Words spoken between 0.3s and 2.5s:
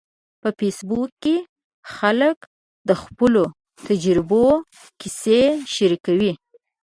په فېسبوک کې خلک